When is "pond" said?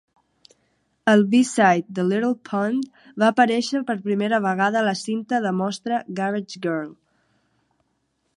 2.49-2.87